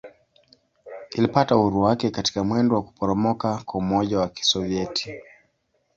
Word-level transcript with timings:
Ilipata 1.11 1.57
uhuru 1.57 1.81
wake 1.81 2.09
katika 2.09 2.43
mwendo 2.43 2.75
wa 2.75 2.83
kuporomoka 2.83 3.57
kwa 3.65 3.79
Umoja 3.79 4.19
wa 4.19 4.29
Kisovyeti. 4.29 5.13